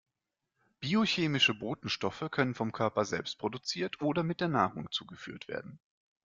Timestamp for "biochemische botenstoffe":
0.79-2.25